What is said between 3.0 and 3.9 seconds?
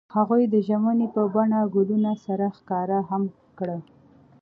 هم کړه.